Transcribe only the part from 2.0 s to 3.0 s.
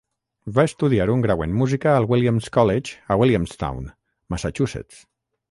Williams College